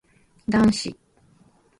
[0.47, 0.97] 男子